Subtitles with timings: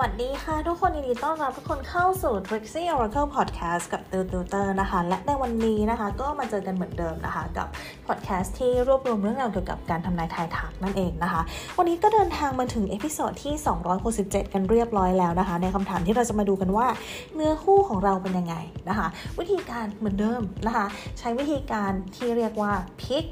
[0.00, 7.68] วัสดีค่ะ ทุกคนยินดีต้อนรับทุกคนเข้าสู่ Trixie Oracle Podcast กับติวติวเตอร์นะคะ และในวันนี้นะคะก็มาเจอกันเหมือนเดิมนะคะ กับ
[8.06, 11.42] podcast ที่รวบรวมเรื่องราวเกี่ยวกับการทำนายทายทักนั่นเองนะคะ
[11.78, 13.54] วันนี้ก็เดินทางมาถึง episode ที่
[14.04, 16.86] 267 กันเรียบร้อยแล้วนะคะ ในคำถามที่เราจะมาดูกันว่า
[17.34, 18.54] เนื้อคู่ของเราเป็นยังไง
[18.88, 19.06] นะคะ
[19.38, 20.86] วิธีการเหมือนเดิมนะคะ
[21.18, 22.72] ใช้วิธีการที่เรียกว่า
[23.02, 23.24] pick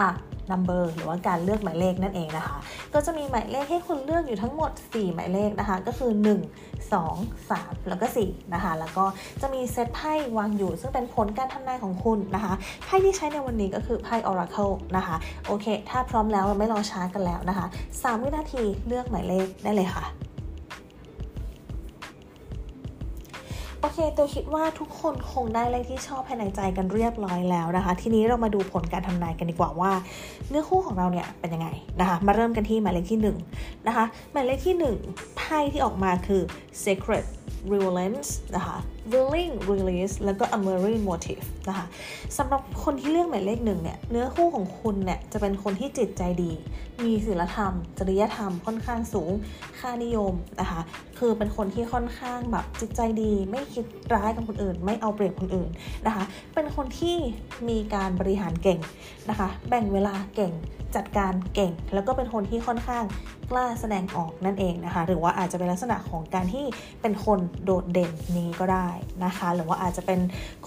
[0.00, 0.10] a
[0.50, 2.56] number หรือว่าการเลือกหมายเลขนั่นเองนะคะ
[2.94, 9.04] ก็จะมีหมายเลขให้คุณเลือกอยู่ทั้งหมด 4 หมายเลขนะคะ ก็คือ 1 2 3 แล้วก็4นะคะ แล้วก็
[9.42, 12.52] จะมีเซตไพ่วางอยู่ ซึ่งเป็นผลการทำนายของคุณนะคะ
[12.84, 15.16] ไพ่ที่ใช้ในวันนี้ก็คือไพ่ Oracle นะคะ
[15.46, 20.27] โอเค ถ้าพร้อมแล้วเราไม่รอช้ากันแล้วนะคะ 3 วินาทีเลือกหมายเลขได้เลยค่ะ
[23.88, 29.92] อเคตัวคิดว่าทุกคนคงได้เลขที่ชอบภายในใจกันเรียบร้อยแล้วนะคะ ทีนี้เรามาดูผลการทำนายกันดีกว่าว่า
[30.48, 31.68] เนื้อคู่ของเราเนี่ยเป็นยังไง
[32.00, 33.20] นะคะ มาเริ่มกันที่หมายเลขที่
[33.54, 36.42] 1นะคะหมายเลขที่1ไพ่ที่ออกมาคือ
[36.84, 37.24] sacred
[37.72, 38.76] r e v e l a n c e นะคะ
[39.12, 41.86] willing release แล้วก็ a m a r i n motive นะคะ
[42.38, 46.52] สำหรับคนที่เลือกหมายเลขหนึ่งเนี่ยเนื้อคู่ของคุณเนี่ยจะเป็นคนที่จิตใจดี
[47.04, 49.32] มีศีลธรรม จริยธรรมค่อนข้างสูง
[49.78, 50.80] ค่านิยมนะคะ
[51.18, 53.84] คือเป็นคนที่ค่อนข้างแบบจิตใจดี ไม่คิด
[54.14, 55.70] ร้ายกับคนอื่น ไม่เอาเปรียบคนอื่น
[56.06, 57.16] นะคะเป็นคนที่
[57.68, 58.80] มีการบริหารเก่ง
[59.30, 60.52] นะคะแบ่งเวลาเก่ง
[60.96, 63.04] จัดการเก่ง แล้วก็เป็นคนที่ค่อนข้าง
[63.50, 66.64] กล้าแสดงออกนั่นเองนะคะ หรือว่าอาจจะเป็นลักษณะของการที่
[67.02, 68.88] เป็นคนโดดเด่นนี้ก็ได้
[69.24, 70.20] นะคะ หรือว่าอาจจะเป็น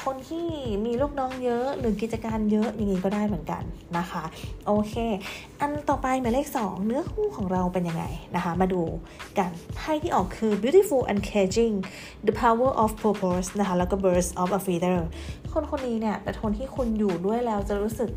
[0.04, 0.48] คนที่
[0.86, 3.64] มีลูกน้องเยอะหรือกิจการเยอะอย่างนี้ก็ได้เหมือนกัน
[3.98, 4.24] นะคะ
[4.68, 4.96] โอเค
[5.60, 8.06] อันต่อไปหมายเลข 2 เนื้อคู่ของเราเป็นยังไง
[8.36, 8.82] นะคะ มาดู
[9.38, 11.76] กันไพ่ที่ออกคือ beautiful and caging
[12.28, 15.00] the power of purpose นะคะแล้วก็ birds of a feather
[15.54, 18.10] คนคนนี้เนี่ยเป็นคนที่คุณอยู่ด้วยแล้วจะรู้สึก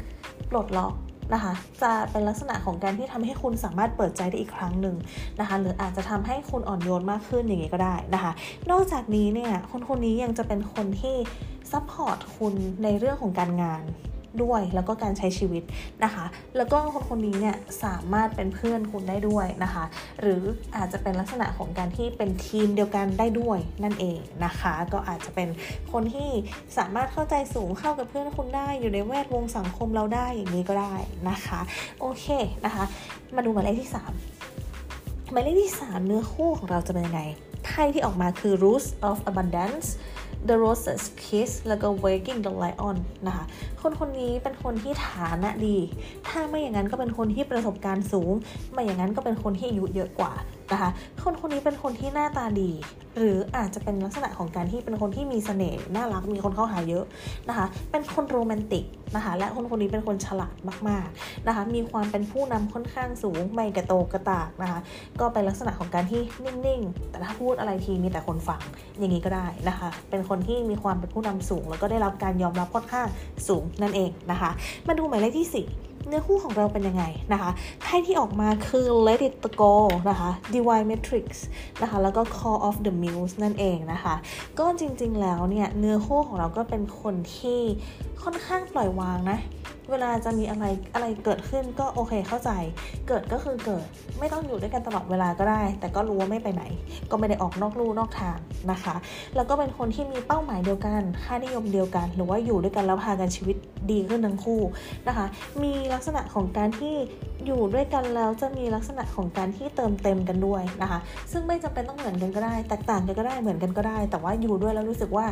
[0.51, 0.95] ปลดล็อก
[1.33, 4.97] นะคะจะเป็นลักษณะของการที่ทำให้คุณสามารถเปิดใจได้อีกครั้งหนึ่ง
[5.41, 8.33] นะคะหรืออาจจะทำให้คุณอ่อนโยนมากขึ้นอย่างนี้ก็ได้นะคะ
[8.71, 11.17] นอกจากนี้เนี่ยคนคนนี้ยังจะเป็นคนที่
[11.73, 12.55] support คุณ
[12.85, 13.83] ในเรื่องของการงาน
[14.43, 15.63] ด้วย แล้วก็การใช้ชีวิต
[16.05, 16.25] นะคะ
[16.57, 19.85] แล้วก็คนคนนี้เนี่ยสามารถเป็นเพื่อนคุณได้ด้วยนะคะ
[20.21, 20.43] หรือ
[20.77, 25.49] อาจจะเป็นลักษณะของการที่เป็นทีมเดียวกันได้ด้วยนั่นเองนะคะ ก็อาจจะเป็น
[25.93, 26.31] คนที่
[26.79, 30.95] สามารถเข้าใจสูงเข้ากับเพื่อนคุณได้อยู่ในแวดวงสังคมเราได้อย่างนี้ก็ได้
[31.29, 31.61] นะคะ
[32.01, 32.27] โอเค
[32.65, 32.85] นะคะ
[33.37, 33.91] มาดูหมายเลขที่
[34.61, 37.23] 3 หมายเลขที่ 3 เนื้อคู่ของเราจะเป็นยังไง
[37.65, 39.89] ไพ่ที่ออกมาคือ Roots of Abundance
[40.49, 42.97] The Roses Kiss แล้วก็ Waking the Lion
[43.27, 43.45] นะคะ
[43.83, 45.79] คนคนนี้เป็นคนที่ฐานะดี
[46.29, 48.33] ถ้าไม่อย่างนั้นก็เป็นคนที่ประสบการณ์สูง
[48.73, 50.33] ไม่อย่างนั้นก็เป็นคนที่อายุเยอะกว่า
[50.73, 50.91] นะคะ
[51.23, 52.71] คนคนนี้เป็นคนที่หน้าตาดี
[53.19, 57.05] หรืออาจจะเป็นลักษณะของการที่เป็นคนที่มีเสน่ห์น่ารักมีคนเข้าหาเยอะ
[57.49, 58.85] นะคะเป็นคนโรแมนติก
[59.17, 60.57] นะคะและคนคนนี้เป็นคนฉลาด
[60.89, 64.79] มากๆนะคะมีความเป็นผู้นำค่อนข้างสูงไม่กระโตกระตากนะคะ
[65.21, 66.21] ก็เป็นลักษณะของการที่
[66.67, 68.61] นิ่งๆ แต่ถ้าพูดอะไรทีมีแต่คนฟัง
[68.99, 73.09] อย่างนี้ก็ได้นะคะเป็นคนที่มีความเป็นผู้นำสูง แล้วก็ได้รับการยอมรับค่อนข้าง
[73.49, 74.51] สูงนั่นเองนะคะ
[74.87, 77.51] มาดูหมายเลขที่4 เนื้อคู่ของเราเป็นยังไงนะคะ
[77.83, 79.75] ไพ่ที่ออกมาคือ let it go
[80.11, 81.27] นะคะ divine matrix
[81.83, 84.15] นะคะ แล้วก็ call of the muse นั่นเองนะคะ
[84.59, 87.61] ก็จริงๆแล้วเนี่ย เนื้อคู่ของเราก็เป็นคนที่
[88.23, 89.39] ค่อนข้างปล่อยวางนะ
[89.91, 90.65] เวลาจะมีอะไร
[90.95, 92.51] อะไรเกิดขึ้นก็โอเคเข้าใจ
[93.09, 93.85] เกิดก็คือเกิด
[94.19, 96.63] ไม่ต้องอยู่ด้วยกันตลอดเวลาก็ได้ แต่ก็รู้ว่าไม่ไปไหน
[97.11, 98.39] ก็ไม่ได้ออกนอกลู่นอกทาง
[98.71, 98.95] นะคะ
[99.37, 103.57] แล้วก็เป็นคนที่มีเป้าหมายเดียวกัน ค่านิยมเดียวกัน หรือว่าอยู่ด้วยกันแล้วพากันชีวิต
[103.91, 104.61] ดีขึ้นทั้งคู่
[105.09, 105.27] นะคะ
[105.63, 106.95] มีลักษณะของการที่
[107.47, 110.99] อยู่ด้วยกันแล้วจะมีลักษณะของการที่เติมเต็มกันด้วยนะคะ
[111.33, 115.27] ซึ่งไม่จำเป็นต้องเหมือนกันก็ได้ แตกต่างกันก็ได้เหมือนกันก็ได้ แต่ว่าอยู่ด้วยแล้วรู้สึกว่า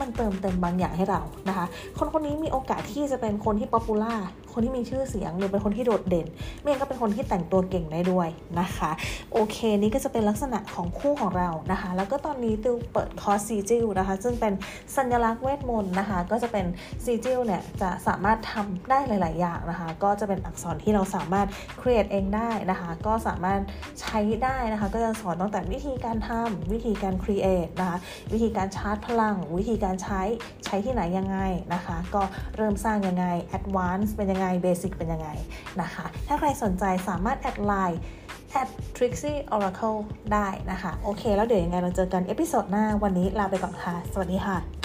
[0.00, 1.66] มันเติมเต็มบางอย่างให้เรานะคะ
[1.98, 4.16] คนคนนี้มีโอกาสที่จะเป็นคนที่ป๊อปปูล่า
[4.52, 6.26] คนที่มีชื่อเสียงหรือเป็นคนที่โดดเด่น
[6.60, 8.28] ไม่งั้นก็เป็นคนที่แต่งตัวเก่งได้ด้วย
[8.60, 8.90] นะคะ
[9.32, 14.52] โอเค นี่ก็จะเป็นลักษณะของคู่ของเรานะคะ แล้วก็ตอนนี้ติวเปิดคอร์ส sigil นะคะ ซึ่งเป็น
[14.96, 16.66] สัญลักษณ์เวทมนต์นะคะ ก็จะเป็น
[17.04, 21.46] sigil เนี่ยจะสามารถทำได้หลาย ๆ อย่างนะคะ ก็จะเป็นอักษรที่เราสามารถ
[21.80, 23.60] create เองได้นะคะ ก็สามารถ
[24.00, 27.98] ใช้ได้นะคะ ก็จะสอนตั้งแต่วิธีการทำวิธีการ create นะคะ
[28.32, 30.20] วิธีการชาร์จพลัง วิธีการใช้
[30.64, 31.38] ใช้ที่ไหนยังไง
[31.74, 32.22] นะคะ ก็
[32.56, 35.28] เริ่มสร้างยังไง advance เป็นยังไง basic เป็นยังไง
[35.80, 38.00] นะคะ ถ้าใครสนใจสามารถแอดไลน์
[38.50, 39.98] แอด Trixie Oracle
[40.32, 44.75] ได้นะคะ โอเค แล้วเดี๋ยวยังไงเราเจอกัน episode หน้าวันนี้ลาไปก่อนค่ะ สวัสดีค่ะ